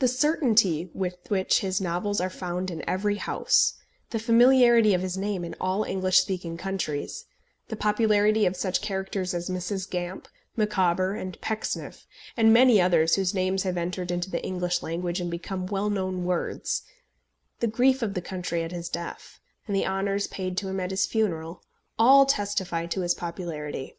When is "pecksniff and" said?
11.40-12.52